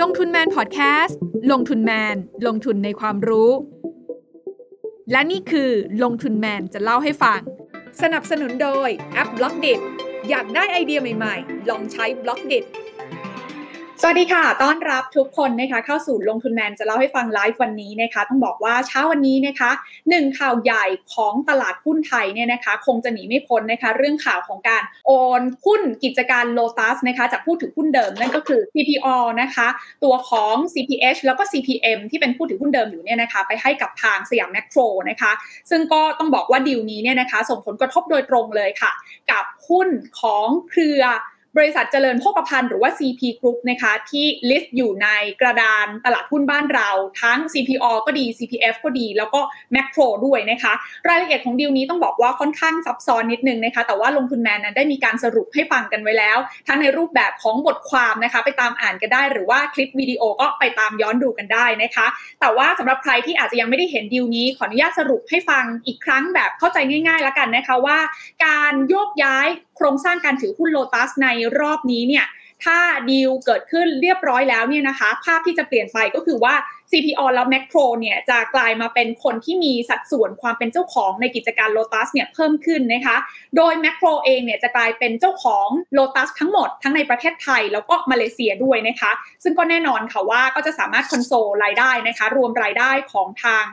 [0.00, 1.18] ลงทุนแมนพอดแคสต์
[1.52, 3.50] ลงทุนแมน ลงทุนในความรู้
[5.12, 5.70] และนี่คือ
[6.02, 7.40] ลงทุนแมนจะเล่าให้ฟัง
[8.02, 9.66] สนับสนุนโดยแอป Blockdit
[10.28, 12.54] อยากได้ไอเดียใหม่ๆ ลองใช้ Blockdit
[14.02, 19.70] สวัสดีค่ะ ต้อนรับทุกคนนะคะเข้าสู่ลงทุนแมนจะเล่าให้ฟังไลฟ์วันนี้นะคะ ต้องบอกว่าเช้าวันนี้นะคะ
[20.10, 25.10] หนึ่งข่าวใหญ่ของตลาดหุ้นไทยเนี่ยนะคะ คงจะหนีไม่พ้นนะคะ เรื่องข่าวของการโอ
[25.40, 29.68] นหุ้นกิจการโลตัสนะคะจากผู้ถือหุ้นเดิมนั่นก็คือ CPO นะคะ
[30.04, 35.32] ตัวของ CPH แล้วก็ CPM ที่เป็นผู้ถือหุ้นเดิมอยู่เนี่ยนะคะ ไปให้กับทางสยามแมคโครนะคะ
[35.70, 38.92] ซึ่งก็ต้องบอกว่าดีลนี้เนี่ยนะคะ ส่งผลกระทบโดยตรงเลยค่ะ
[39.30, 39.88] กับหุ้น
[40.20, 41.02] ของเครือ
[41.56, 45.08] บริษัทเจริญโภคภัณฑ์หรือว่า CP Group นะคะที่ list อยู่ใน
[45.40, 46.90] กระดานตลาดหุ้นบ้านเรา
[47.22, 49.40] ทั้ง CPO ก็ดี CPF ก็ดี แล้วก็
[49.74, 50.72] Macro ด้วยนะคะ
[51.08, 62.06] รายละเอียดของดีลนี้ต้องบอกว่าค่อนข้างซับซ้อนนิดนึงนะคะแต่ว่าลงทุนแมนนั้นได้มีการสรุปให้ฟังกันไว้แล้ว ทั้งในรูปแบบของบทความนะคะไปตามอ่านกันได้ หรือว่าคลิปวิดีโอก็ไปตามย้อนดูกันได้นะคะ
[62.40, 67.98] แต่ว่าสำหรับใครที่อาจจะยังไม่ได้เห็นดีลนี้ขออนุญาตสรุปให้ฟังอีกครั้งแบบเข้าใจง่ายๆแล้วกันนะคะว่า
[68.46, 71.28] การโยกย้ายโครงสร้างการถือหุ้นโลตัสใน
[71.60, 72.26] รอบนี้เนี่ย
[72.64, 72.78] ถ้า
[73.10, 76.54] ดีลเกิดขึ้นเรียบร้อยแล้วเนี่ยนะคะ ภาพที่จะเปลี่ยนไปก็คือว่า
[76.90, 83.16] CPO แล้ว Makro เนี่ยจะกลายมาเป็นคนที่มีสัดส่วนความเป็นเจ้าของในกิจการ Lotus เนี่ยเพิ่มขึ้นนะคะ
[83.56, 85.68] โดย Makro เองเนี่ยจะกลายเป็นเจ้าของ
[85.98, 93.64] Lotus ทั้งหมดทั้งในประเทศไทยแล้วก็มาเลเซียด้วยนะคะ ซึ่งก็แน่นอนค่ะว่าก็จะสามารถคอนโซลรายได้นะคะ รวมรายได้ของทาง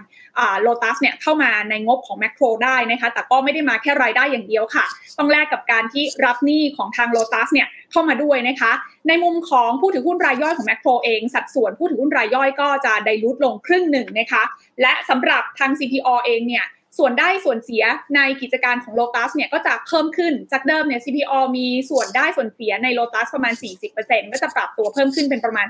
[0.62, 4.86] โลตัสเนี่ยเข้ามาในงบของแมคโครได้นะคะ แต่ก็ไม่ได้มาแค่รายได้อย่างเดียวค่ะ
[5.18, 8.72] ต้องแลกกับการที่รับหนี้ของทางโลตัสเนี่ยเข้ามาด้วยนะคะ
[9.08, 14.44] ในมุมของผู้ถือหุ้นรายย่อยของแมคโครเอง สัดส่วนผู้ถือหุ้นรายย่อยก็จะไดรูทลงครึ่งหนึ่งนะคะ
[14.82, 16.66] และสำหรับทาง CPO เองเนี่ย
[16.98, 17.84] ส่วนได้ส่วนเสีย
[18.16, 23.54] ในกิจการของ Lotus เนี่ยก็จะเพิ่มขึ้นจากเดิมเนี่ย CPO มีส่วนได้ส่วนเสียใน Lotus ประมาณ
[23.94, 25.68] 40%ก็จะปรับตัวเพิ่มขึ้นเป็นประมาณ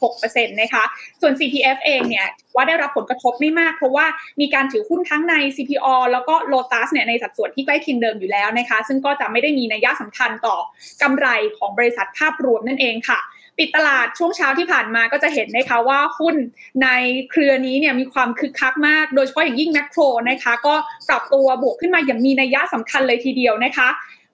[0.00, 0.84] 66%นะคะ
[1.20, 4.06] ส่วน CPF เองเนี่ยว่าได้รับผลกระทบไม่มาก เพราะว่า
[4.40, 10.56] มีการถือหุ้นทั้งใน CPO แล้วก็ Lotus เนี่ยในสัดส่วนที่ใกล้เคียงเดิมอยู่แล้วนะคะ ซึ่งก็จะไม่ได้มีนัยสำคัญต่อ
[11.02, 11.26] กำไร
[11.58, 13.20] ของบริษัทภาพรวมนั่นเองค่ะ
[13.58, 16.36] ปิดตลาดช่วงเช้าที่ผ่านมาก็จะเห็นนะคะว่าหุ้น
[16.82, 16.88] ใน
[17.30, 20.74] เครือนี้เนี่ยมีความคึกคักมาก โดยเฉพาะอย่างยิ่งแมคโครนะคะ ก็
[21.08, 23.88] ปรับตัวบวกขึ้นมาอย่างมีนัยยะสำคัญเลยทีเดียวนะคะ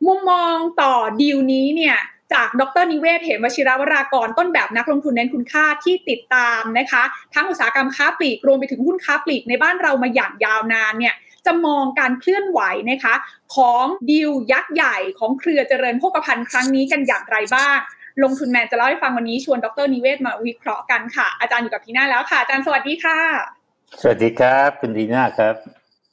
[0.07, 1.97] มุมมองต่อดีลนี้เนี่ย
[2.33, 7.03] จากดรนิเวศ เหมวชิรวรากรต้นแบบนักลงทุนเน้นคุณค่าที่ติดตามนะคะ
[7.35, 11.15] ทั้งอุตสาหกรรมค้าปลีกรวมไปถึงหุ้นค้าปลีกในบ้านเรามาอย่างยาวนานเนี่ย
[11.47, 12.61] จะมองการเคลื่อนไหว
[12.91, 13.15] นะคะ
[13.55, 17.79] ของดีลยักษ์ใหญ่ของเครือเจริญโภคภัณฑ์ครั้งนี้กันอย่างไรบ้าง
[18.23, 23.19] ลงทุนแมนจะเล่าให้ฟังวันนี้ชวนดรนิเวศมาวิเคราะห์กันค่ะ อาจารย์อยู่กับทีน่าแล้วค่ะ อาจารย์สวัสดีค่ะ
[24.01, 25.55] สวัสดีครับคุณดีน่าครับ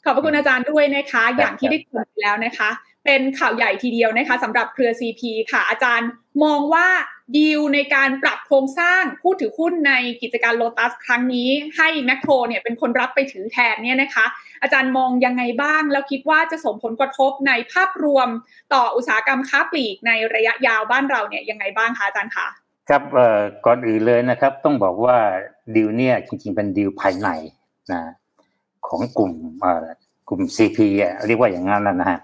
[0.03, 2.69] ขอบพระคุณอาจารย์ด้วยนะคะ อย่างที่ได้คุยแล้วนะคะ
[3.05, 6.09] เป็นข่าวใหญ่ทีเดียวนะคะสำหรับเครือ CP ค่ะ อาจารย์
[6.43, 6.87] มองว่า
[7.35, 14.25] ดีลในการปรับโครงสร้างผู้ถือหุ้นในกิจการโลตัสครั้งนี้ ให้แมคโครเนี่ยเป็นคนรับไปถือแทนเนี่ยนะคะ
[14.61, 18.27] อาจารย์มองยังไงบ้าง แล้วคิดว่าจะส่งผลกระทบในภาพรวม
[18.73, 22.47] ต่ออุตสาหกรรมค้าปลีกในระยะยาวบ้านเราเนี่ยยังไงบ้างคะอาจารย์คะ
[22.89, 23.03] ครับ
[23.65, 25.17] ก่อนอื่นเลยนะครับ ต้องบอกว่า
[25.75, 27.29] ดีลเนี่ยจริงๆเป็นดีลภายใน
[27.91, 28.01] นะ
[28.87, 29.31] ของกลุ่ม
[30.29, 32.19] กลุ่ม CP อะเรียกว่าอย่างนั้นนะฮะ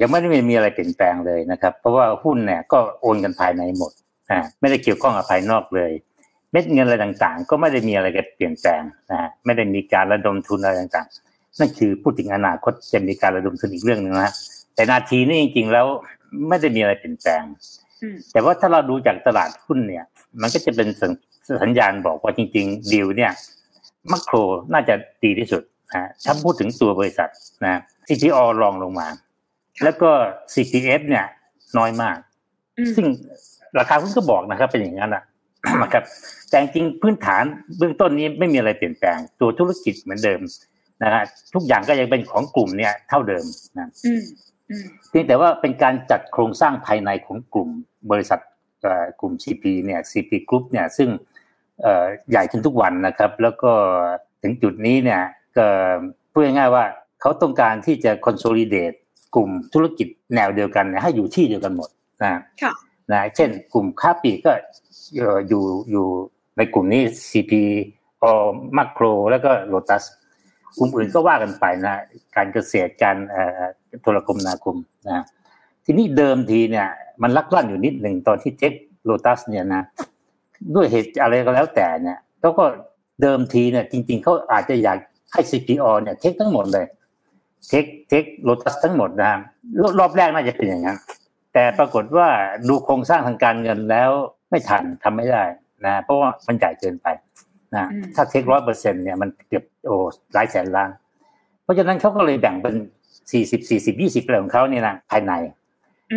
[0.00, 3.92] ยังไม่ได้มีอะไรเปลี่ยนแปลงเลยนะครับ เพราะว่าหุ้นเนี่ยก็โอนกันภายในหมด
[4.30, 5.92] อ่าไม่ได้เกี่ยวข้องกับภายนอกเลย
[6.50, 14.32] เม็ดเงินอะไรต่างๆ ก็ไม่ได้มีอะไรกันเปลี่ยนแปลงนะฮะไม่ได้มีการระดมทุนอะไรต่างๆ นั่นคือพูดถึงอนาคตจะมีการระดมทุนอีกเรื่องหนึ่งนะ
[14.74, 15.86] แต่นาทีนี้จริงๆแล้ว
[16.48, 17.42] ไม่ได้มีอะไรเปลี่ยนแปลง
[18.32, 20.04] แต่ว่าถ้าเราดูจากตลาดหุ้นเนี่ย
[20.40, 20.88] มันก็จะเป็น
[21.62, 23.32] สัญญาณบอกว่าจริงๆดีลเนี่ย
[24.10, 24.36] มัคโคร
[24.72, 25.62] น่าจะดีที่สุด
[25.94, 27.30] นะถ้าพูดถึงตัวบริษัท
[27.64, 29.08] นะ CPO รองลงมา
[29.82, 30.10] แล้วก็
[30.52, 31.26] CPF เนี่ย
[31.78, 32.16] น้อยมาก
[32.96, 33.06] ซึ่ง
[33.78, 35.12] ราคาหุ้นก็บอกนะครับ เป็นอย่างนั้น
[35.82, 36.04] นะครับ
[36.48, 37.44] แต่จริงพื้นฐาน
[37.78, 40.40] เบื้องต้นนี้ไม่มีอะไรเปลี่ยนแปลง ตัวธุรกิจเหมือนเดิม
[41.02, 41.22] นะฮะ
[41.54, 43.44] ทุกอย่างก็ยังเป็นของกลุ่มเนี่ยเท่าเดิม
[43.76, 43.90] นะ
[45.08, 47.68] เพียงแต่ว่าเป็นการจัดโครงสร้างภายในของกลุ่ม
[48.10, 48.40] บริษัท
[49.20, 51.08] กลุ่ม CP เนี่ย CP Group เนี่ยซึ่ง
[52.30, 53.72] ใหญ่ขึ้นทุกวันนะครับ แล้วก็
[54.42, 55.22] ถึงจุดนี้เนี่ย
[55.56, 55.66] ก็
[56.32, 56.84] พูดง่ายๆว่า
[57.20, 58.96] เขาต้องการที่จะ consolidate
[59.34, 61.88] กลุ่มธุรกิจแนวเดียวกันให้อยู่ที่เดียวกันหมด
[62.22, 62.40] นะ
[63.12, 64.52] นะเช่น กลุ่มค้าปลีกก็
[65.48, 66.06] อยู่อยู่
[66.56, 67.52] ในกลุ่มนี้ CP
[68.22, 68.24] อ
[68.76, 70.04] มาโครแล้วก็โลตัส
[70.78, 72.02] กลุ่มอื่นก็ว่ากันไปนะ
[72.36, 73.16] การเกษตรการ
[74.02, 74.76] โทรคมนาคม
[75.08, 75.24] นะ
[75.84, 76.88] ทีนี้เดิมทีเนี่ย
[77.22, 78.72] มันลักลั่นอยู่นิดหนึ่งตอนที่เทค
[79.04, 79.82] โลตัสเนี่ยนะ
[80.74, 82.64] ด้วยเหตุอะไรก็แล้วแต่เนี่ยเขาก็
[83.22, 84.98] เดิมทีเนี่ยจริง ๆเขาอาจจะอยาก
[85.32, 86.86] ให้ CPO เนี่ย take ทั้งหมดเลย
[87.68, 89.32] take take โลตัสทั้งหมดนะ
[89.98, 90.98] รอบแรกน่าจะเป็นอย่างนั้น
[91.52, 92.28] แต่ปรากฏว่า
[92.68, 95.44] ดูโครงสร้างทางการเงินแล้วไม่ทันทำไม่ได้
[95.86, 97.06] นะเพราะว่ามันใหญ่เกินไป
[97.74, 97.84] นะ
[98.14, 99.96] ถ้า take ร้อยเปอร์เซ็นต์เนี่ยมันเกือบโอ้
[100.32, 100.90] หลายแสนล้าน
[101.62, 102.74] เพราะฉะนั้นเขาก็เลยแบ่งเป็น
[103.32, 105.32] สี่สิบสี่สิบยี่สิบอะไรของเขาเนี่ยนะภายใน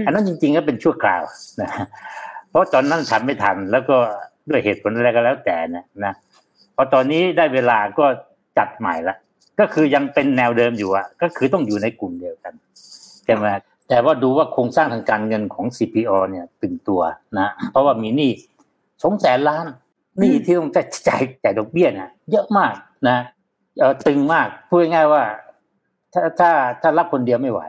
[0.06, 1.24] อันนั้นจริงๆก็เป็นชั่วคราว
[1.62, 1.70] นะ
[2.50, 3.98] เพราะตอนนั้นทำไม่ทันแล้วก็
[4.50, 6.14] ด้วยเหตุผลอะไรก็แล้วแต่นะนะ
[6.76, 8.06] พอตอนนี้ได้เวลาก็
[8.58, 9.16] จัดใหม่ละ
[9.60, 12.54] ก็คือยังเป็นแนวเดิมอยู่อะก็คือต้องอยู่ในกลุ่มเดียวกัน
[13.26, 13.46] ใช่ไหม
[13.90, 17.02] แต่ว่าดูว่าโครงสร้างทางการเงินของ CPO เนี่ยตึงตัว
[17.40, 18.32] นะเพราะว่ามีหนี้
[19.04, 19.66] สองแสนล้าน
[20.20, 20.88] หนี้ที่ต้องจ่าย
[21.44, 22.74] จ่ายดอกเบี้ยนะเยอะมาก
[23.10, 23.18] นะ
[23.80, 25.24] เออตึงมากพูดง่ายว่า
[26.14, 26.52] ถ้าถ้า
[26.82, 27.62] ถ้ารับคนเดียวไม่ไหว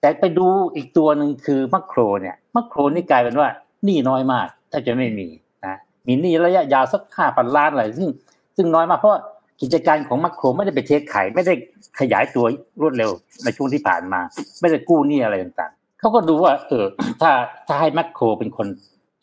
[0.00, 3.48] แต่ไปดูอีกตัวหนึ่งคือมัคโครเนี่ยมัคโครนี่กลายเป็นว่า
[3.84, 5.28] หนี้น้อยมากถ้าจะไม่มี
[5.66, 5.76] นะ
[6.06, 8.08] มีหนี้ระยะยาวสักห้าพันล้านอะไรซึ่ง
[8.56, 9.14] ซึ่งน้อยมากเพราะ
[9.60, 11.54] กิจการของมัคโครไม่ได้ไปเทคไข่ไม่ได้
[12.00, 12.44] ขยายตัว
[12.80, 13.10] รวดเร็ว
[13.44, 14.20] ในช่วงที่ผ่านมา
[14.60, 16.84] ไม่ได้กู้หนี้อะไรต่างๆเขาก็ดูว่า เออ
[17.20, 17.30] ถ้า
[17.68, 18.66] ถ้าให้มัคโครเป็นคน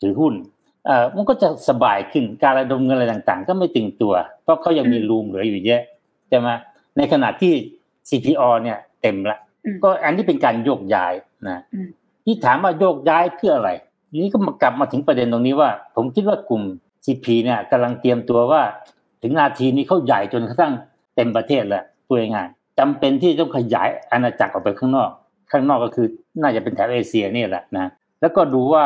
[0.00, 0.34] ถือหุ้น
[0.86, 5.82] เอ่อมันก็จะสบายขึ้นการระดมเงินอะไรต่างๆ ก็ไม่ตึงตัว เพราะเขายังมีรูมเหลืออยู่เยอะ
[6.28, 6.48] ใช่ไหม
[6.96, 7.52] ในขณะที่
[8.08, 9.38] CPO เนี่ยเต็มละ
[9.82, 11.14] ก็อันนี้เป็นการโยกย้าย
[11.48, 11.62] นะ
[12.24, 13.70] ที่ถามว่าโยกย้ายเพื่ออะไร
[14.22, 16.62] นี้ก็มากลับมาถึงประเด็นตรงนี้ว่า ผมคิดว่ากลุ่ม
[17.04, 18.62] CP เนี่ยกำลังเตรียมตัวว่า
[19.22, 20.72] ถึงนาทีนี้เขาใหญ่จนกระทั่ง
[21.16, 22.48] เต็มประเทศแล้วตัวง่าย
[22.78, 25.10] จำเป็นที่ต้องขยายอาณาจักรออกไปข้างนอก
[25.52, 26.06] ข้างนอกก็คือ
[26.42, 28.84] น่าจะเป็นแถบเอเชียนี่แหละนะแล้วก็ดูว่า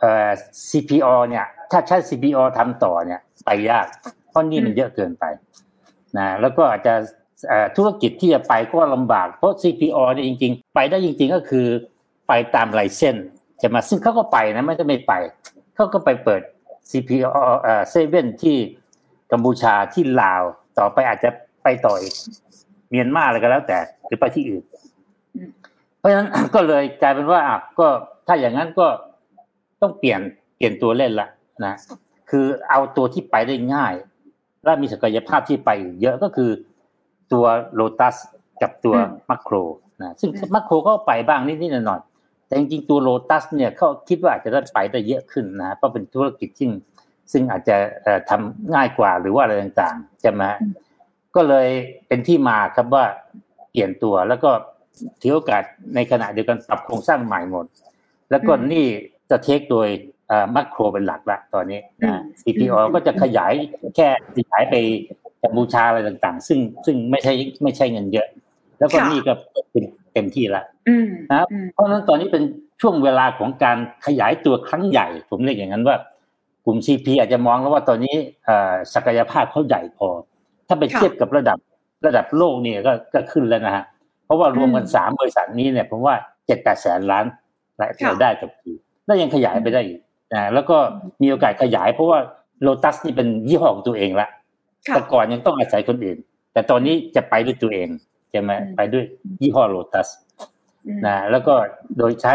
[0.00, 0.30] เอ่อ
[0.70, 3.86] CPO เนี่ยถ้าใช้ CPO ทำต่อเนี่ยไปยาก
[4.30, 5.24] เพราะนี่มันเยอะเกินไป
[6.18, 6.94] นะแล้วก็อาจจะ
[7.76, 11.66] ธุรกิจที่จะไปก็ลำบาก เพราะ CPO เนี่ยจริง ๆ ไปได้จริง ๆ ก็คือ
[12.28, 13.16] ไปตามไลเซน
[13.62, 15.12] จะมาซึ่งเขาก็ไปนะไม่ได้ไม่ไป
[15.74, 16.42] เขาก็ไปเปิด
[16.90, 17.28] CPO
[17.62, 18.56] เอ่อเซเว่นที่
[19.32, 20.42] กัมพูชาที่ลาว
[20.78, 21.30] ต่อไปอาจจะ
[21.62, 22.14] ไปต่ออีก
[22.90, 24.62] เมียนมาอะไรก็แล้วแต่หรือไปที่อื่น
[25.98, 27.40] เพราะฉะนั้นก็เลยกลายเป็นว่า
[27.78, 27.88] ก็
[28.26, 28.86] ถ้าอย่างนั้นก็
[29.82, 30.20] ต้องเปลี่ยน
[30.56, 31.28] เปลี่ยนตัวเล่นละ
[31.64, 31.74] นะ
[32.30, 33.94] คือเอาตัวที่ไปได้ง่าย
[34.64, 35.70] และมีศักยภาพที่ไป
[36.00, 36.50] เยอะก็คือ
[37.32, 37.44] ตัว
[37.74, 38.16] โลตัส
[38.62, 38.94] กับตัว
[39.30, 39.54] มัคโคร
[40.00, 46.66] นะซึ่งมัคโครก็ไปบ้างนิดๆหน่อยๆแต่จริงๆตัวโลตัสเนี่ยเขาคิดว่าอาจจะได้ไปได้เยอะขึ้นนะเพราะเป็นธุรกิจที่
[47.32, 47.76] ซึ่งอาจจะ
[48.30, 50.42] ทำง่ายกว่าหรือว่าอะไรต่างๆใช่ไหม
[51.36, 51.68] ก็เลย
[52.08, 53.04] เป็นที่มาครับว่า
[53.70, 54.50] เปลี่ยนตัวแล้วก็
[55.20, 55.62] ถือโอกาส
[55.94, 57.66] ในขณะเดียวกันปรับโครงสร้างใหม่หมด
[58.30, 58.86] แล้วก็นี่
[59.30, 59.88] จะเทคโดย
[60.54, 63.52] มัคโครเป็นหลักละตอนนี้นะ CPO ก็จะขยาย
[63.96, 64.74] แค่ขยายไป
[65.42, 67.32] กัมพูชาอะไรต่าง ๆ ซึ่งซึ่งไม่ใช่
[67.62, 68.26] ไม่ใช่เงินเยอะ
[68.78, 69.32] แล้วก็นี่ก็
[69.72, 70.64] เป็นเต็มที่ละ
[71.30, 72.42] นะเพราะฉะนั้นตอนนี้เป็น
[72.80, 75.96] ช่วงเวลาของการขยายตัวครั้งใหญ่ ผมเรียกอย่างนั้นว่า
[76.64, 78.16] กลุ่ม CP อาจจะมองแล้วว่าตอนนี้
[78.94, 80.08] ศักยภาพเขาใหญ่พอ
[80.68, 81.58] ถ้าไปเทียบกับระดับ
[82.06, 83.84] ระดับโลกเนี่ยก็ก็ขึ้นแล้วนะฮะ
[84.24, 86.14] เพราะว่ารวมกันสามบริษัทนี้เนี่ยผมว่า
[86.46, 87.24] เจ็ดแปดแสนล้าน
[87.80, 88.70] รายได้ต่อปี
[89.04, 90.00] แล้วยังขยายไปได้อีก
[90.32, 90.76] นะแล้วก็
[91.22, 92.18] มีโอกาสขยายเพราะว่า
[92.62, 94.28] โลตัสนี่เป็นยี่ห้อของตัวเองละ
[94.94, 96.18] แต่ก่อนยังต้องอาศัยคนอื่น
[96.52, 97.88] แต่ตอนนี้จะไปด้วยตัวเอง
[98.30, 99.04] ใช่ไหมไปด้วย
[99.40, 100.08] ยี่ห้อโลตัส
[101.06, 101.54] นะแล้วก็
[101.98, 102.34] โดยใช้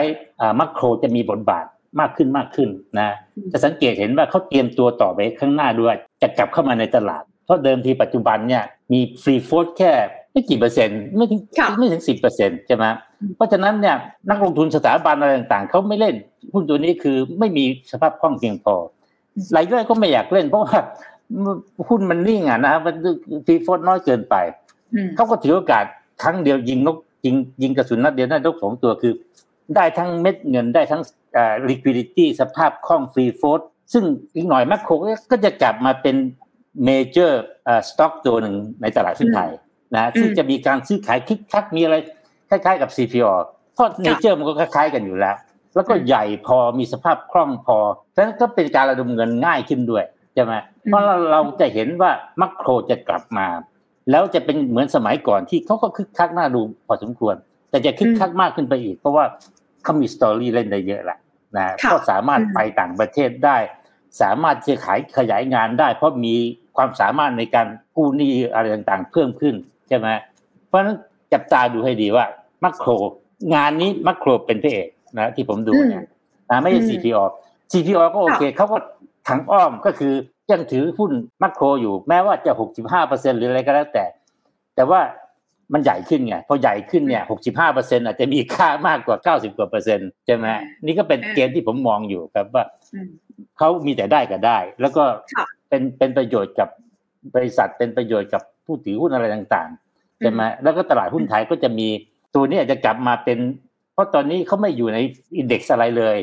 [0.60, 1.66] มัคโครจะมีบทบาท
[2.00, 3.10] มากขึ้นมากขึ้นนะ
[3.52, 8.64] จะสังเกตเห็นว่าเขาเตรียมตัวต่อไปข้างหน้าด้วย จะกลับเข้ามาในตลาด เพราะเดิมทีปัจจุบันเนี่ย
[8.94, 9.92] มีฟรีโฟดแค่
[10.32, 11.42] ไม่กี่เปอร์เซ็นต์ไม่ถึง
[11.78, 12.86] ไม่ถึงสิบเปอร์เซ็นต์ใช่ไหม
[13.36, 13.96] เพราะฉะนั้นเนี่ย
[14.30, 16.16] นักลงทุนสถาบันอะไรต่างๆเขาไม่เล่น
[16.54, 18.76] หุ้นตัวนี้คือไม่มีสภาพคล่องเพียงพอ
[19.56, 20.80] รายย่อยก็ไม่อยากเล่น เพราะว่า
[21.88, 22.96] หุ้นมันนิ่งอะนะมัน
[23.46, 24.36] ฟรีโฟดน้อยเกินไป
[25.16, 25.86] เขาก็ถือโอกาส
[26.24, 29.14] ครั้งเดียวยิงนกยิงยิงกระสุนนัดเดียวได้นกสองตัวคือ
[29.76, 31.02] ได้ทั้งเม็ดเงินได้ทั้ง
[31.70, 33.62] liquidity สภาพคล่อง free float
[33.94, 34.04] ซึ่ง
[34.36, 34.94] อีกหน่อยแมคโคร
[35.32, 36.16] ก็จะกลับมาเป็น
[36.86, 39.52] major stock ตัวหนึ่งในตลาดหุ้นไทย
[39.96, 41.96] นะซึ่งจะมีการซื้อขายคึกคักมีอะไร
[42.50, 43.32] คล้ายๆกับ CPO
[43.74, 45.36] เพราะ nature มันก็คล้ายๆกันอยู่แล้ว
[45.76, 47.78] แล้วก็ใหญ่พอมีสภาพคล่องพอ
[48.12, 50.04] เพราะฉะนั้นก็เป็นการระดมเงินง่ายขึ้นด้วย
[50.34, 50.54] ใช่ไหม
[50.86, 52.12] เพราะเราจะเห็นว่า
[52.42, 53.48] แมคโครจะกลับมา
[54.12, 57.36] แล้วจะเป็นเหมือนสมัยก่อนที่เขาก็คึกคักน่าดูพอสมควร
[57.70, 59.26] แต่จะคึกคักมากขึ้นไปอีก เพราะว่า
[59.84, 61.18] เขามีสตอรี่เล่นได้เยอะแหละ
[61.56, 63.58] นะก็สามารถไปต่างประเทศได้
[64.22, 66.36] สามารถจะขายขยายงานได้ เพราะมี
[66.78, 69.56] ความสามารถในการกู้หนี้อะไรต่างๆ เพิ่มขึ้น
[69.88, 70.08] ใช่ไหม
[70.68, 70.96] เพราะฉะนั้น
[71.34, 72.26] จับตาดูให้ดีว่า
[72.64, 72.92] มัคโคร
[73.54, 74.88] งานนี้มัคโครเป็นพระเอก
[75.18, 76.06] นะที่ผมดูเนี่ย
[76.50, 77.24] นะไม่ใช่ CPO
[77.72, 78.78] CPO ก็โอเคเขาก็
[79.28, 80.14] ถังอ้อมก็คือ
[80.52, 81.12] ยังถือหุ้น
[81.42, 84.06] มัคโครอยู่แม้ว่าจะหกสิบห้าเปอร์เซ็นหรืออะไรก็แล้วแต่
[84.76, 85.02] แต่ว่า
[85.74, 90.46] มันใหญ่ขึ้นไงพอใหญ่ขึ้นเนี่ยหกสิบห้าเปอร์เซ็นอาจจะมีค่ามากกว่าเก้าสิบกว่าเปอร์เซ็นต์ใช่ไหม
[90.84, 92.64] นี่ก็เป็นเกณฑ์ที่ผมมองอยู่ครับว่า
[93.58, 95.04] เขามีแต่ได้ก็ได้ แล้วก็
[95.70, 96.70] เป็นเป็นประโยชน์กับ
[97.36, 101.88] บริษัทเป็นประโยชน์กับผู้ถือหุ้นอะไรต่างๆใช่ไหมแล้วก็ตลาดหุ้นไทยก็จะมี
[102.36, 103.40] ตัวนี้อาจจะกลับมาเป็น
[103.94, 104.98] เพราะตอนนี้เขาไม่อยู่ใน
[105.38, 106.18] อินเด็กซ์อะไรเลย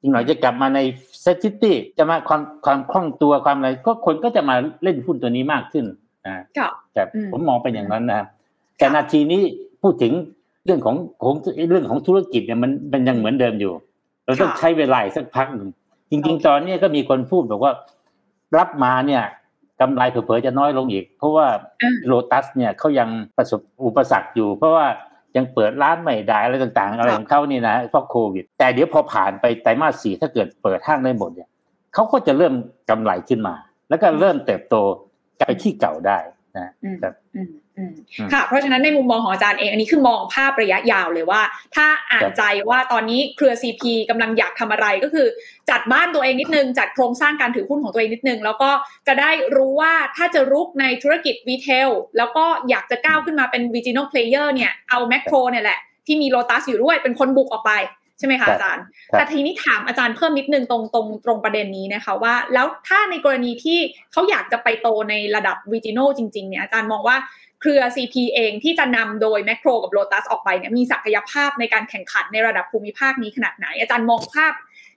[0.00, 0.80] อีกหน่อยจะกลับมาใน
[1.22, 5.84] เซตซิตี้จะมาความความคล่องตัวความอะไร ก็คนก็จะมาเล่นหุ้นตัวนี้มากขึ้น
[6.26, 6.44] นะ
[6.92, 7.02] แต่
[7.32, 8.22] ผมมองเป็นอย่างนั้นนะ
[8.80, 9.42] แต่นาทีนี้
[9.82, 10.12] พูดถึง
[10.64, 11.34] เรื่องของของ
[11.70, 13.72] เรื่องของธุรกิจเนี่ยมันมันยังเหมือนเดิมอยู่
[14.24, 15.68] เราต้องใช้เวลาสักพักหนึ่ง
[16.10, 17.72] จริง ๆ ตอนนี้ก็มีคนพูดบอกว่า
[18.56, 19.22] รับมาเนี่ย
[19.80, 21.46] กำไรเผลอๆจะน้อยลงอีก เพราะว่า
[22.06, 24.86] โลตัสเนี่ยเขายังประสบอุปสรรคอยู่ เพราะว่า
[25.36, 31.48] ยังเปิดร้านไม่ได้อะไรต่างๆ อะไรของเขานี่นะเพราะโควิด แต่เดี๋ยวพอผ่านไปไตรมาสสี่ถ้าเกิดเปิดห้างได้หมดเนี่ย
[31.94, 32.54] เขาก็จะเริ่ม
[32.90, 33.54] กำไรขึ้นมา
[33.88, 34.76] แล้วก็เริ่มเติบโต
[35.38, 36.18] กลับไปที่เก่าได้
[36.58, 36.68] นะ
[37.02, 41.42] ครับค่ะ เพราะฉะนั้นในมุมมองของอาจารย์เองอันนี้คือมองภาพระยะยาวเลยว่า
[41.74, 45.26] ถ้าอ่านใจว่าตอนนี้เครือ CP กำลังอยากทำอะไรก็คือ
[45.70, 48.70] จัดบ้านตัวเองนิดนึง จัดโครงสร้างการถือหุ้นของตัวเองนิดนึง แล้วก็
[49.06, 57.72] จะได้รู้ว่าถ้าจะรุกในธุรกิจ retail แล้วก็อยากจะก้าวขึ้นมาเป็น regional player เนี่ยเอาแมคโครเนี่ยแหละที่มีโลตัสอยู่ด้วยเป็นคนบุกออกไป
[58.20, 63.78] ใช่ไหมคะอาจารย์ แต่ทีนี้ถามอาจารย์เพิ่มนิดนึงตรงตรงตรงประเด็นนี้นะคะว่า แล้วถ้าในกรณีที่
[64.12, 67.16] เขาอยากจะไปโตในระดับ regional จริงๆเนี่ยอาจารย์มองว่า
[67.60, 74.52] เครือ CP เองที่จะนำโดยแมคโครกับโลตัสออกไปเนี่ยมีศักยภาพในการแข่งขันในระดับภูมิภาคนี้ขนาดไหน อาจารย์มองภาพ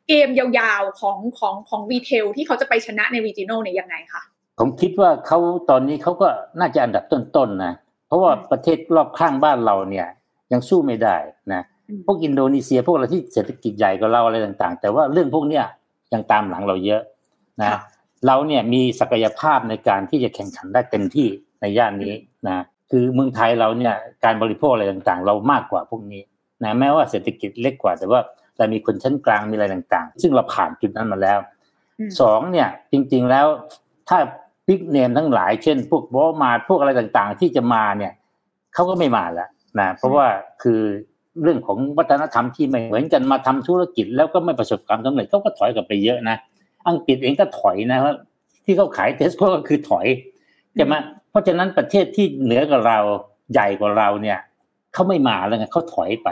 [0.07, 4.23] เกมยาวๆของของของวีเทลที่เขาจะไปชนะใน regional เนี่ยยังไงคะ
[4.59, 5.39] ผมคิดว่าเขา
[5.69, 6.27] ตอนนี้เขาก็
[6.59, 7.73] น่าจะอันดับต้นๆนะ
[8.07, 10.07] เพราะว่าประเทศรอบข้างบ้านเราเนี่ย
[10.51, 11.15] ยังสู้ไม่ได้
[11.53, 11.61] นะ
[12.05, 15.65] พวกอินโดนีเซียพวกเราที่เศรษฐกิจใหญ่กว่าเราอะไรต่างๆ แต่ว่าเรื่องพวกเนี้ย
[16.13, 17.01] ยังตามหลังเราเยอะ
[17.61, 17.79] นะ
[18.27, 21.27] เราเนี่ยมีศักยภาพในการที่จะแข่งขันได้เต็มที่
[21.61, 22.13] ในย่านนี้
[22.47, 26.21] นะคือเมืองไทยเราเนี่ยการบริโภคอะไรต่างๆ เรามากกว่าพวกนี้
[26.63, 28.19] นะแม้ว่าเศรษฐกิจเล็กกว่า แต่ว่า
[28.57, 31.39] เรามีคนชั้นกลางมีอะไรต่างๆ ซึ่งเราผ่านจุดนั้นมาแล้ว
[32.19, 33.47] สองเนี่ยจริงๆแล้ว
[34.09, 34.17] ถ้า
[34.67, 38.13] พิกเนมทั้งหลายเช่น พวกบอมาพวกอะไรต่างๆ ที่จะมาเนี่ย
[38.73, 39.49] เขาก็ไม่มาแล้ว
[39.79, 40.27] นะเพราะว่า
[40.63, 40.81] คือ
[41.41, 46.37] เรื่องของวัฒนธรรมที่ไม่เหมือนกันมาทำธุรกิจ แล้วก็ไม่ประสบความสำเร็จเขาก็ถอยกลับไปเยอะนะ
[46.87, 48.15] อังกฤษเองก็ถอยนะครับ
[48.65, 50.07] ที่เขาขายเทสโก้ก็คือถอย
[50.79, 50.97] จะมา
[51.29, 52.99] เพราะฉะนั้นประเทศที่เหนือกว่าเรา
[53.53, 54.39] ใหญ่กว่าเราเนี่ย
[54.93, 56.29] เขาไม่มาแล้วไงเขาถอยไป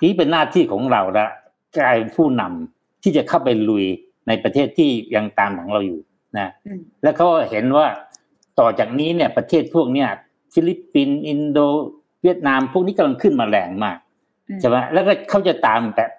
[0.00, 1.26] ที่เป็นหน้าที่ของเราละ
[1.78, 3.84] กลายผู้นำที่จะเข้าไปลุย
[4.28, 6.00] ในประเทศที่ยังตามหลังเราอยู่
[6.38, 6.48] นะ
[7.02, 7.86] แล้วเขาเห็นว่า
[8.58, 10.08] ต่อจากนี้เนี่ยประเทศพวกเนี้ย
[10.52, 11.58] ฟิลิปปินส์อินโด
[12.26, 13.98] เวียดนามพวกนี้กำลังขึ้นมาแรงมาก
[14.60, 16.10] ใช่ไหมแล้วก็เขาจะตามแบบ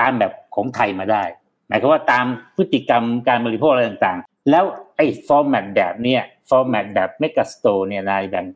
[0.00, 1.22] ตามแบบของไทยมาได้
[1.68, 2.24] หมายความว่าตาม
[2.56, 4.64] พฤติกรรมการบริโภคอะไรต่างๆ แล้ว
[4.96, 8.46] ไอ้ format แบบเนี้ย format แบบ megastore เนี่ยในแบบ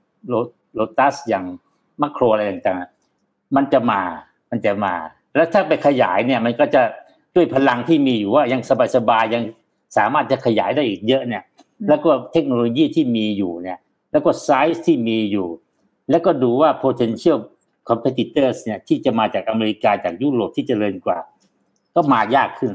[0.75, 1.45] โลตัสอย่าง
[2.03, 4.01] มัคโครอะไรต่างๆ มันจะมา
[4.51, 4.95] มันจะมา
[5.35, 6.83] แล้วถ้าไปขยายเนี่ยมันก็จะ
[7.37, 8.61] ด้วยพลังที่มีอยู่ว่ายัง
[8.97, 9.43] สบายๆยัง
[9.97, 11.43] สามารถจะขยายได้อีกเยอะเนี่ย
[11.89, 13.79] แล้วก็เทคโนโลยีที่มีอยู่เนี่ย
[14.13, 15.49] แล้วก็ไซส์ที่มีอยู่
[16.11, 17.39] แล้วก็ดูว่า potential
[17.89, 21.19] competitors เนี่ยที่จะมาจากอเมริกาจากยุโรปที่จเจริญกว่า
[21.95, 22.73] ก็มายากขึ้น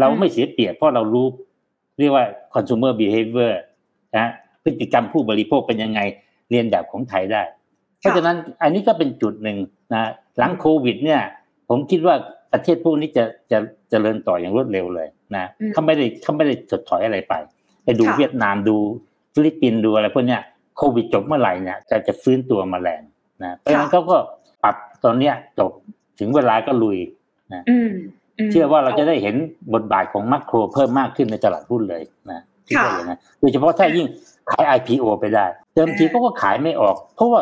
[0.00, 1.26] เราไม่เสียเปรียบเพราะเรารู้
[1.98, 2.24] เรียกว่า
[2.54, 3.54] consumer behavior
[4.16, 4.26] นะ
[4.64, 6.00] พฤติกรรมผู้บริโภคเป็นยังไง
[6.50, 7.42] เรียนแบบของไทยได้
[7.98, 9.58] เพราะฉะนั้นอันนี้ก็เป็นจุดหนึ่ง
[9.94, 11.22] นะหลังโควิด เนี่ย
[11.68, 12.14] ผมคิดว่า
[12.52, 17.34] ประเทศพวกนี้จะจะจะเจริญต่ออย่างรวดเร็วเลยนะเขาไม่ได้เขาไม่ได้ถดถอยอะไรไป
[17.84, 18.76] ไปดูเวียดนามดู
[19.34, 20.42] ฟิลิปปินส์ดูอะไรพวกเนี้ย
[20.80, 23.02] โควิดจบเมื่อไหร่เนี่ยจะจะฟื้นตัวมาแรง
[23.42, 24.16] นะเพราะฉะนั้นเขาก็
[24.62, 25.72] ปรับตอนเนี้ยจบ
[26.20, 26.98] ถึงเวลาก็ลุย
[27.52, 27.62] นะ
[28.50, 29.34] เชื่อว่าเราจะได้เห็น
[29.74, 34.06] บทบาทของมัคโครเพิ่มมากขึ้นในตลาดหุ้นเลยนะที่ว่าอย่างนั้นโดยเฉพาะถ้ายิ่ง
[34.50, 37.40] ขาย IPO ไปได้ เดิมทีเขาก็ขายไม่ออก เพราะว่า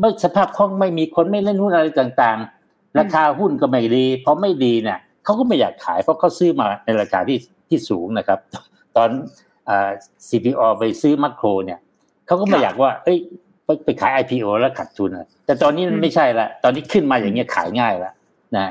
[0.00, 8.38] ไม่สภาพคล่องไม่มีคนไม่เล่นหุ้นอะไรต่างๆ ราคาหุ้นก็ไม่ดีพอไม่ดีเนี่ยเขาก็ไม่อยากขายเพราะเขาซื้อมาในราคาที่ที่สูงนะครับ
[8.96, 9.10] ตอน
[10.28, 11.78] CPO ไปซื้อมัคโครเนี่ย
[12.30, 13.18] เขาก็ไม่อยากว่า เอ้ย
[13.84, 15.10] ไปขาย IPO แล้วขาดทุน
[15.46, 18.14] แต่ตอนนี้มันไม่ใช่ละตอนนี้ขึ้นมาอย่างเงี้ยขายง่ายแล้ว
[18.56, 18.66] นะ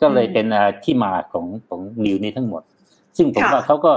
[0.00, 0.46] ก็เลยเป็น
[0.84, 2.62] ที่มาของของนิวนี้ทั้งหมด
[3.16, 3.92] ซึ่งผมว่าเขาก็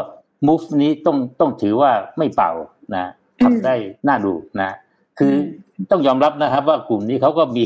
[0.47, 2.51] move นี้ต้องต้องถือว่าไม่เป่า
[2.95, 3.05] นะ
[3.43, 3.75] ทำได้
[4.07, 4.71] น่าดูนะ
[5.19, 5.33] คือ
[5.91, 7.65] ต้องยอมรับนะครับ ว่ากลุ่มนี้เขาก็มี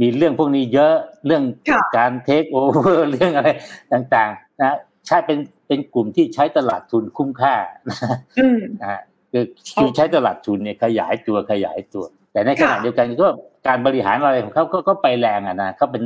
[0.00, 0.94] มีเรื่องพวกนี้เยอะ
[1.26, 1.42] เรื่อง
[1.96, 3.48] การเทคโอเวอร์เรื่องอะไร
[3.92, 4.76] ต่าง ๆ นะ
[5.06, 7.54] ใช่เป็นเป็นกลุ่มที่ใช้ตลาดทุนคุ้มค่า
[8.82, 9.00] นะ
[9.32, 9.44] คือ
[9.80, 13.28] คือใช้ตลาดทุนเนี่ยขยายตัวขยายตัว แต่ในขณะเดียวกันก็
[13.66, 16.02] การบริหารอะไรของเขาก็ไปแรงอะนะเขาเป็น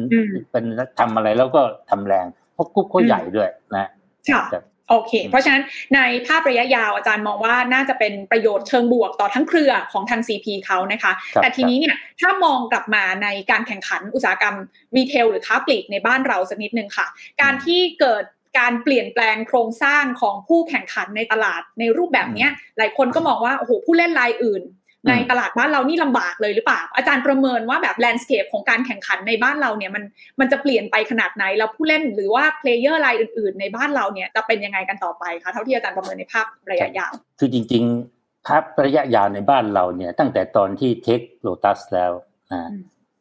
[0.52, 0.64] เป็น
[0.98, 3.88] ทำอะไรแล้วก็ทำแรงเพราะกุ๊บเขาใหญ่ด้วยนะ
[4.32, 5.62] ค่ะโอเค เพราะฉะนั้น
[5.94, 11.12] ในภาพระยะยาวอาจารย์มองว่าน่าจะเป็นประโยชน์เชิงบวกต่อทั้งเครือของทาง CP เขานะคะ
[11.42, 14.56] แต่ทีนี้เนี่ยถ้ามองกลับมาในการแข่งขันอุตสาหกรรม
[14.96, 17.06] retail หรือค้าปลีกในบ้านเราสักนิดนึงค่ะ
[17.42, 18.24] การที่เกิด
[18.58, 22.46] การเปลี่ยนแปลงโครงสร้างของผู้แข่งขันในตลาดในรูปแบบนี้
[22.78, 24.64] หลายคนก็มองว่าโอ้โหผู้เล่นรายอื่น
[25.08, 30.04] ในตลาดบ้านเรานี่ลำบากเลยหรือเปล่า อาจารย์ประเมินว่าแบบ landscape ของการแข่งขันในบ้านเราเนี่ยมัน
[30.40, 42.12] มันจะเปลี่ยนไปขนาดไหนแล้วผู้เล่นหรือว่า player รายอื่น ๆ ในบ้านเราเนี่ยจะเป็นยังไงกันต่อไปคะเท่าที่อาจารย์ประเมินในภาพระยะยาวคือจริงๆภาพระยะยาวในบ้านเราเนี่ยตั้งแต่ตอนที่ take โลตัสแล้ว
[42.52, 42.70] นะ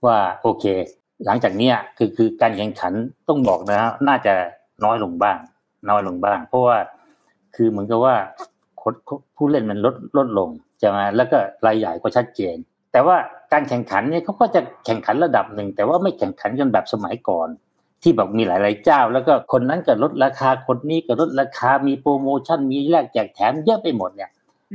[0.06, 0.66] ว่าโอเค
[1.26, 2.94] หลังจากเนี้ยคือคือการแข่งขัน
[3.28, 4.34] ต้องบอกนะฮะน่าจะ
[4.84, 5.38] น้อยลงบ้าง
[5.90, 6.78] น้อยลงบ้าง เพราะว่า
[7.56, 8.16] คือเหมือนกับว่า
[9.36, 10.50] ผู้เล่นมันลดลดลง
[10.80, 12.56] ใช่ไหมแล้วก็รายใหญ่ก็ชัดเจน
[12.92, 13.18] แต่ว่า
[13.54, 17.48] การแข่งขันเนี่ยเขาก็จะแข่งขันระดับหนึ่ง แต่ว่าไม่แข่งขันกันแบบสมัยก่อน
[18.02, 24.30] ที่แบบมีหลาย ๆ เจ้า แล้วก็คนนั้นก็ลดราคาคนนี้ก็ลดราคามีโปรโมชั่นมีแลกแจกแถมเยอะไปหมดเนี่ย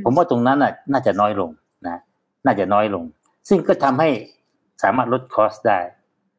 [0.05, 1.50] ผมว่าตรงนั้นน่ะน่าจะน้อยลง
[1.87, 1.99] นะ
[2.45, 3.05] น่าจะน้อยลง
[3.49, 4.09] ซึ่งก็ทำให้
[4.83, 5.78] สามารถลด cost ได้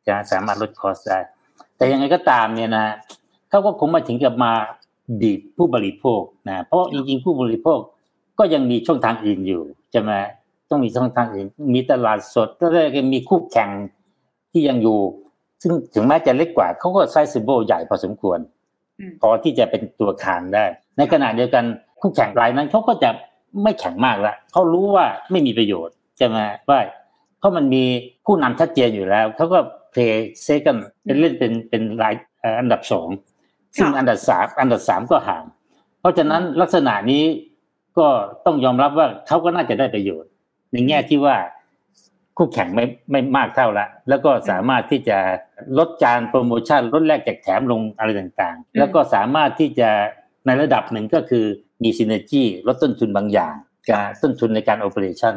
[0.08, 1.20] จะสามารถลด cost ได้
[1.78, 2.86] แต่ยังไงก็ตามเนี่ยนะ
[3.50, 4.52] เขาก็คงไม่ถึงกับมา
[5.22, 7.80] บีบผู้บริโภคนะเพราะจริงๆผู้บริโภค
[8.40, 10.12] ก็ยังมีช่องทางอื่นอยู่ใช่ไหม
[10.70, 13.70] ต้องมีช่องทางอื่น มีตลาดสดก็ได้มีคู่แข่ง
[14.52, 15.00] ที่ยังอยู่
[15.62, 18.40] ซึ่งถึงแม้จะเล็กกว่าเขาก็ไซส์โบใหญ่พอสมควร
[19.22, 20.66] พอที่จะเป็นตัวคานได้
[20.98, 21.64] ในขณะเดียวกัน
[22.02, 23.10] คู่แข่งรายนั้นเขาก็จะ
[23.64, 26.38] ไม่แข็งมากละเขารู้ว่าไม่มีประโยชน์ใช่ไหม
[26.70, 26.80] ว่า
[27.40, 27.84] เพราะมันมี
[28.26, 29.60] ผู้นำชัดเจนอยู่แล้วเขาก็
[29.92, 32.14] play safe กันเป็นเล่นเป็นเป็นราย
[32.60, 33.08] อันดับสอง
[33.78, 35.44] ซึ่งอันดับสามอันดับสามก็ห่าง
[36.00, 37.24] เพราะฉะนั้นลักษณะนี้
[37.98, 38.08] ก็
[38.46, 40.32] ต้องยอมรับว่าเขาก็น่าจะได้ประโยชน์
[40.72, 41.36] ในแง่ที่ว่า
[42.38, 45.18] คู่แข่งไม่ไม่มากเท่าละ แล้วก็สามารถที่จะ
[45.78, 49.90] ลดจานโปรโมชั่นลดแลกแจกแถมลงอะไรต่างๆ แล้วก็สามารถที่จะ
[50.46, 51.46] ในระดับหนึ่งก็คือ
[51.84, 53.54] มีซินเนจีลดต้นทุนบางอย่าง
[53.90, 55.34] การต้นทุนในการโอเปอเรชั่น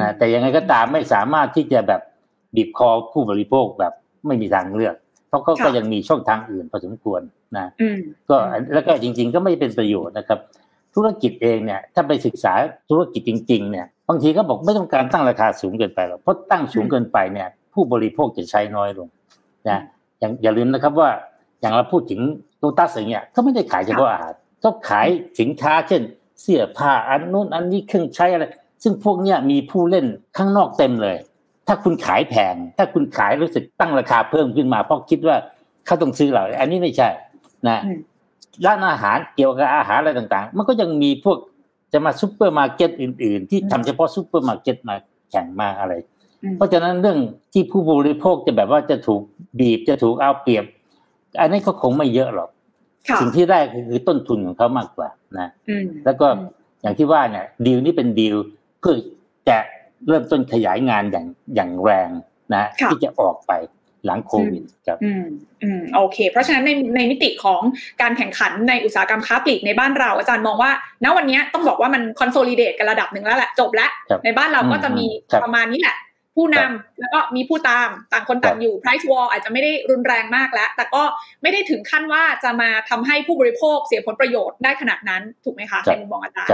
[0.00, 2.02] นะแต่ยังไงก็ตามไม่สามารถที่จะแบบ
[2.56, 3.92] บีบคอผู้บริโภคแบบ
[4.26, 4.94] ไม่มีทางเลือก
[5.28, 7.20] เพราะเขาก็ยังมีช่องทางอื่นพอสมควร
[7.56, 7.66] นะ
[8.30, 8.36] ก็
[8.74, 10.38] แล้วก็จริง ๆ ก็ไม่เป็นประโยชน์นะครับ
[10.94, 12.52] ธุรกิจเองเนี่ย ถ้าไปศึกษา
[12.90, 19.08] ธุรกิจจริง ๆ เนี่ยบางทีก็บอกไม่ต้องการตั้งราคาสูงเกินไปหรอกเพราะตั้งสูงเกินไปเนี่ย ผู้บริโภคจะใช้น้อยลง
[19.68, 19.78] นะ
[20.18, 21.10] อย่างอย่าลืมนะครับว่า
[21.60, 22.20] อย่างเราพูดถึง
[22.58, 25.08] โลตัสอย่างเงี้ยเขาไม่ได้ขายเฉพาะอาหารเขาขาย
[25.40, 26.02] สินค้าเช่น
[26.40, 28.44] เสื้อผ้าอันนู้นอันนี้เครื่องใช้อะไร
[28.82, 31.16] ซึ่งพวกเนี้ยมีผู้เล่นข้างนอกเต็มเลย
[31.68, 35.36] ถ้าคุณขายแพงถ้าคุณขายรู้สึกตั้งราคาเพิ่มขึ้นมาเพราะคิดว่า
[35.86, 37.08] เขาต้องซื้อเรา อันนี้ไม่ใช่
[37.68, 37.78] นะ
[38.64, 41.38] ร้านอาหารเกี่ยวกับอาหารอะไรต่างๆ มันก็ยังมีพวก
[41.92, 44.94] จะมาซูเปอร์มาร์เก็ตอื่น ๆ ที่ทำเฉพาะซูเปอร์มาร์เก็ตมา
[45.30, 45.92] แข่งมาอะไร
[46.56, 47.18] เพราะฉะนั้นเรื่อง
[47.52, 49.22] ที่ผู้บริโภคจะแบบว่าจะถูก
[49.58, 50.64] บีบจะถูกเอาเปรียบ
[51.40, 52.50] อันนี้ก็คงไม่เยอะหรอก
[53.20, 53.58] สิ่งที่ได้
[53.90, 55.48] คือต้นทุนของเขามากกว่านะ
[56.04, 56.26] แล้วก็
[56.82, 58.36] อย่างที่ว่าเนี่ยดีลนี้เป็นดีล
[58.80, 58.94] เพื่อ
[59.48, 59.58] จะ
[60.08, 62.10] เริ่มต้นขยายงานอย่างอย่างแรง
[62.54, 63.52] นะที่จะออกไป
[64.06, 65.24] หลังโควิดครับอืม
[65.62, 67.62] อืมโอเค เพราะฉะนั้นในในมิติของ
[68.02, 70.70] การแข่งขันในอุตสาหกรรมค้าปลีกในบ้านเรา อาจารย์มองว่า
[71.04, 73.90] ณวันนี้ต้องบอกว่ามัน consolidate กันระดับหนึ่งแล้วแหละจบแล้ว
[74.24, 75.06] ในบ้านเราก็จะมี
[75.42, 75.96] ประมาณนี้แหละ
[76.36, 81.02] ผู้นำแล้วก็มีผู้ตามต่างคนต่างอยู่ price war อาจจะไม่ได้รุนแรงมากแล้ว แต่ก็
[81.42, 86.50] ไม่ได้ถึงขั้นว่าจะมาทำให้ผู้บริโภคเสียผลประโยชน์ได้ขนาดนั้นถูกไหมคะในมุมมองอาจารย์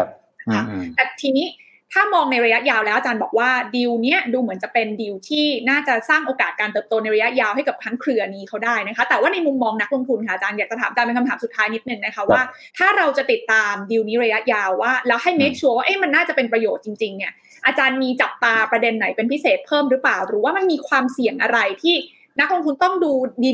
[0.97, 1.47] แต่ทีนี้
[1.95, 12.43] ถ้ามองในระยะยาวแล้วอาจารย์บอกว่าดีลเนี้ยดูเหมือนจะเป็นดีลที่น่าจะสร้างโอกาสการเติบโตในระยะยาวให้กับทั้งเครือนี้เขาได้นะคะ แต่ว่าในมุมมองนักลงทุนค่ะอาจารย์อยากจะถามอาจารย์เป็นคำถามสุดท้ายนิดนึงนะคะว่า
[12.79, 17.33] ถ้าเราจะติดตามดีลนี้ระยะยาวว่าแล้วให้ make sure ว่าเอ๊ะมันน่าจะเป็นประโยชน์จริงๆเนี่ย
[17.67, 21.97] อาจารย์มีจับตาประเด็นไหนเป็นพิเศษเพิ่มหรือเปล่า หรือว่ามันมีความเสี่ยงอะไรที่
[22.41, 23.13] นักลงทุนต้องดู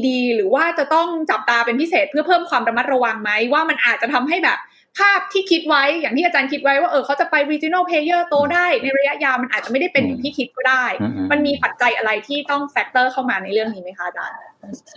[0.08, 4.58] ดีๆ หรือว่าจะต้องจับตาเป็นพิเศษเพื่อเพิ่มความระมัดระวังไหมว่ามันอาจจะทำให้แบบ
[4.98, 10.84] ภาพที่คิดไว้อย่างที่อาจารย์คิดไว้ว่าเออเขาจะไป regional player โตได้ในระยะยาวมันอาจจะไม่ได้เป็นอย่างที่คิดก็ได้
[11.30, 14.36] มันมีปัจจัยอะไรที่ต้องแฟกเตอร์เข้ามาในเรื่องนี้ไหมคะอาจารย์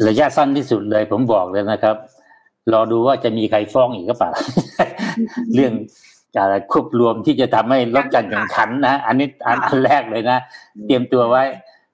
[0.08, 1.96] ระยะสั้นที่สุดเลยผมบอกเลยนะครับ
[2.74, 4.32] รอดูว่าจะมีใครฟ้องอีกก็เปล่า
[5.56, 5.74] เรื่อง
[6.38, 10.40] การควบรวมที่จะทำให้ลดการแข่งขันนะ อันนี้อันแรกเลยนะ
[10.86, 11.44] เตรียมตัวไว้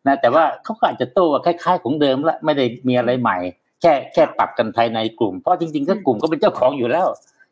[0.07, 3.37] นะแต่ว่าเขาก็อาจจะโต้คล้ายๆของเดิมละไม่ได้มีอะไรใหม่
[3.81, 7.07] แค่แค่ปรับกันภายในกลุ่มเพราะจริงๆก็กลุ่มก็เป็นเจ้าของอยู่แล้ว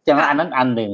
[0.07, 0.91] จะมาอันนั้นอันหนึ่ง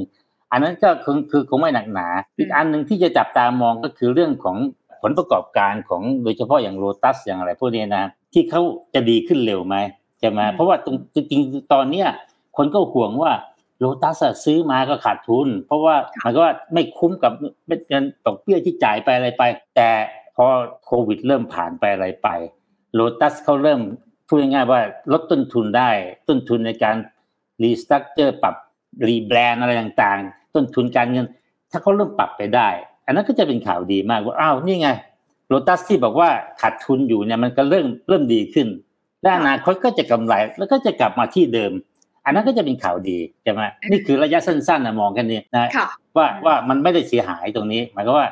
[0.52, 2.06] อันนั้นก็คือคือคงไม่หนักหนา
[2.38, 4.56] อีกอันหนึ่งที่จะจับตามองก็คือเรื่องของ
[5.02, 8.62] ผลประกอบการของโดยเฉพาะอย่างโลตัสอย่างอะไรพวกนี้นะที่เขา
[8.94, 9.76] จะดีขึ้นเร็วไหม
[10.22, 12.08] จะมาเพราะว่าตรงจริงๆตอนเนี้ย
[12.56, 13.32] คนก็ห่วงว่า
[13.80, 17.32] โลตัสซื้อมาก็ขาดทุน เพราะว่ามันก็ว่าไม่คุ้มกับ
[17.66, 19.42] เป็นเงินดอกเบี้ยที่จ่ายไปอะไรไป
[19.76, 19.90] แต่
[20.36, 20.44] พอ
[20.84, 22.28] โควิดเริ่มผ่านไปอะไรไป
[22.94, 23.80] โลตัสเขาเริ่ม
[24.28, 24.80] พูดง่ายๆว่า
[25.12, 25.90] ลดต้นทุนได้
[26.28, 26.96] ต้นทุนในการ
[27.62, 28.54] restructure ปรับ
[29.06, 31.26] rebrand อะไรต่างๆ ต้นทุนการเงิน
[31.70, 32.68] ถ้าเขาเริ่มปรับไปได้
[33.06, 34.88] อันนั้นก็จะเป็นข่าวดีมากว่าอ้าวนี่ไง
[35.48, 36.28] โลตัสที่บอกว่า
[36.60, 38.68] ขาดทุนอยู่เนี่ยมันก็เริ่มเริ่มดีขึ้น
[39.22, 41.72] และอนาคตก็จะกำไรแล้วก็จะกลับมาที่เดิม
[42.24, 45.68] อันนั้นก็จะเป็นข่าวดีใช่ไหมนี่คือระยะสั้นๆนะมองกันนี้นะ
[46.16, 48.28] ว่าว่ามันไม่ได้เสียหายตรงนี้หมายก็ว่า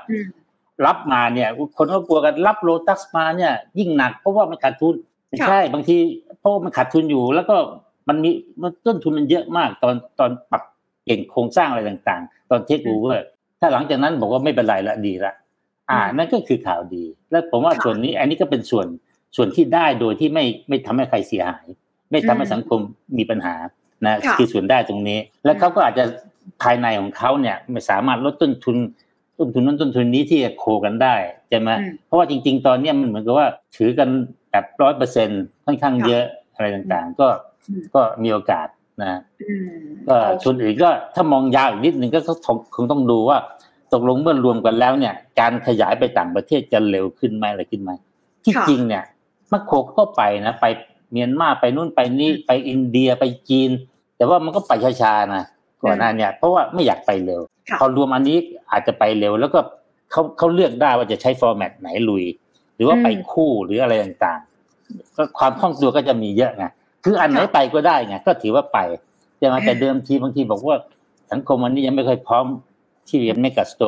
[0.87, 4.95] รับมาเนี่ย คนก็กลัวกันรับโลตัสมาเนี่ย ยิ่งหนักเพราะว่ามันขาดทุน
[5.29, 5.97] ไม่ใช่บางที
[6.41, 7.57] เพราะมันขาดทุนอยู่แล้วก็
[8.09, 8.31] มันมี
[8.63, 10.63] มันต้นทุนมันเยอะมาก ตอนตอนปรับ
[11.07, 13.27] เก่งโครงสร้างอะไรต่างๆ ตอนเทคโอเวอร์
[13.61, 15.35] ถ้าหลังจากนั้นบอกว่าไม่เป็นไรละดีละ
[15.91, 18.87] อ่านั่นก็คือข่าวดี แล้วผมว่าส่วนนี้ อันนี้ก็เป็นส่วน
[19.37, 21.67] ส่วนที่ได้โดยที่ไม่ไม่ทำให้ใครเสียหาย
[22.11, 22.81] ไม่ทำให้สังคม
[23.19, 23.55] มีปัญหา
[24.07, 26.05] นะคือส่วนได้ตรงนี้ แล้วเขาก็อาจจะ
[26.63, 28.77] ภายในของเขาเนี่ยไม่สามารถลดต้นทุน
[29.39, 31.15] ต้นทุนนั้นต้นทุนนี้ที่จะโคกันได้
[31.49, 31.71] ใช่ไหม
[32.07, 34.09] เพราะว่าจริง ๆ ตอนนี้มันเหมือนกับว่าถือกัน
[34.51, 35.29] แบบร้อยเปอร์เซ็น
[35.65, 37.29] ค่อนข้างเยอะอะไรต่างๆ ก็
[37.95, 38.69] ก็มีโอกาส
[39.03, 39.21] นะ
[40.09, 42.21] ก็ส่วนอื่นก็ถ้ามองยาวอีกนิดหนึ่งก็
[42.75, 43.39] คงต้องดูว่า
[43.93, 47.91] ตกลงเมื่อรวมกันแล้วเนี่ย การขยายไปต่างประเทศจะเร็วขึ้นไหมอะไรขึ้นไหม
[48.45, 49.05] ที่จริงเนี่ย
[49.53, 50.67] มักโคก็ไปนะไป
[51.13, 53.71] เมียนมาไปนู่นไปนี่ไปอินเดียไปจีน
[54.17, 54.73] แต่ว่ามันก็ไป
[55.03, 55.45] ช้าๆนะ
[55.83, 57.41] ก่อนหน้าเนี่ยเพราะว่าไม่อยากไปเร็ว
[57.81, 58.39] พอรวมอันนี้
[58.71, 59.61] อาจจะไปเร็ว แล้วก็
[60.11, 62.25] เขาเขาเลือกได้ว่าจะใช้ฟอร์แมตไหนลุย
[62.75, 66.65] หรือว่าไปคู่หรืออะไรต่างๆก็ความคล่องตัวก็จะมีเยอะไง
[67.05, 68.79] คืออันไหนไปก็ได้ไงก็ถือว่าไป
[69.39, 70.77] แต่มาแต่เดิมทีบางทีบอกว่า
[71.33, 72.47] สังคมวันนี้ยังไม่เคยพร้อม
[73.09, 73.83] ที่จะไม่กัสโต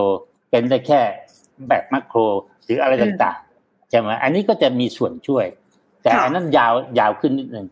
[0.51, 1.01] เป็นได้แค่
[1.69, 2.19] แบบมัคโคร
[2.65, 5.47] หรืออะไรต่างๆใช่ไหมอันนี้ก็จะมีส่วนช่วย
[6.03, 7.67] แต่อันนั้นยาวยาวขึ้นนิดนึง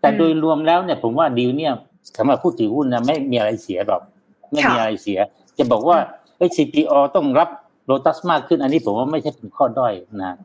[0.00, 1.72] แต่โดยรวมแล้วเนี่ยผมว่าดีลเนี่ย
[2.18, 4.02] สำหรับผู้ถือหุ้นนะไม่มีอะไรเสียหรอก
[4.50, 5.18] ไม่มีอะไรเสีย
[5.58, 5.98] จะบอกว่า
[6.38, 7.48] ไอ้ CPO ต้องรับ
[7.86, 10.36] โลตัสมากขึ้น อันนี้ผมว่าไม่ใช่เป็นข้อด้อยนะ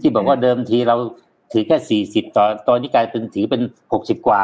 [0.00, 0.96] ที่บอกว่าเดิมทีเรา
[1.52, 4.42] ถือแค่สี่สิบตอนตอนนี้กลายเป็นถือเป็นหกสิบกว่า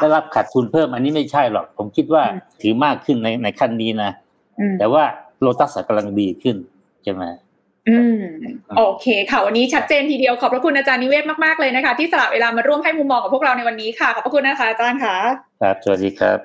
[0.00, 2.22] ได้รับขาดทุนเพิ่มอันนี้ไม่ใช่หรอก ผมคิดว่า
[2.62, 4.10] ถือมากขึ้นในในขั้นนี้นะ
[4.78, 5.02] แต่ว่า
[5.40, 6.56] โลตัสกำลังดีขึ้น
[7.02, 7.22] ใช่ไหม
[7.88, 8.22] อืม
[8.76, 15.16] โอเคค่ะวันนี้ชัดเจนทีเดียวขอบพระคุณอาจารย์นิเวศมากๆเลยนะคะ ที่สละเวลามาร่วมให้มุมมองกับพวกเราในวันนี้ค่ะขอบพระคุณนะคะอาจารย์ค่ะ
[15.62, 16.38] ครับสวัสดีครับ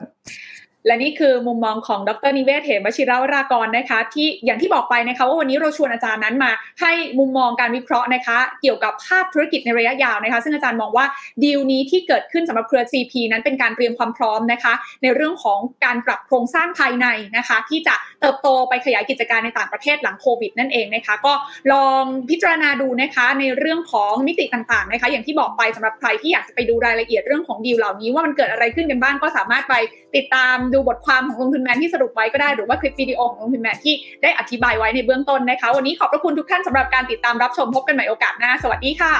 [0.87, 11.05] และนี่คือมุมมองของดรนิเวศเหมชิราวรากรนะคะ ที่อย่างที่บอกไปนะคะว่าวันนี้เราชวนอาจารย์นั้นมา ให้มุมมองการวิเคราะห์นะคะ เกี่ยวกับภาพธุรกิจในระยะยาวนะคะ ซึ่งอาจารย์มองว่า
[11.43, 21.33] ดีลนี้ที่เกิดขึ้นสำหรับเครือ CP นั้นเป็นการเตรียมความพร้อมนะคะ ในเรื่องของการปรับโครงสร้างภายในนะคะ ที่จะเติบโตไปขยายกิจการในต่างประเทศหลังโควิดนั่นเองนะคะ ก็
[21.73, 29.75] ลองพิจารณาดูนะคะในเรื่องของมิติต่างๆนะคะ อย่างที่บอกไปสำหรับใครที่อยากจะไปดูรายละเอียดเรื่องของดีลเหล่านี้ว่ามันเกิดอะไรขึ้นกันบ้างก็สามารถไป
[30.15, 39.13] ติดตามดูบทความของลงทุนแมนที่สรุปไว้ก็ได้หรือว่าคลิปวิดีโอของลงทุนแมนที่ได้อธิบายไว้ในเบื้องต้นนะคะ วันนี้ขอบพระคุณทุกท่านสำหรับการติดตามรับชมพบกันใหม่โอกาสหน้า สวัสดีค่ะ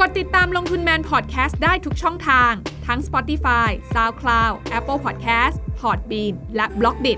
[0.00, 2.52] กดติดตามลงทุนแมนพอดแคสต์ได้ทุกช่องทาง
[2.86, 7.14] ทั้ง Spotify, SoundCloud, Apple Podcast, Podbean และ b l o กดิ